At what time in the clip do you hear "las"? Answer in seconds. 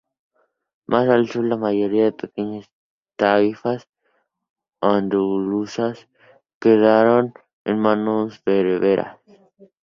2.09-2.17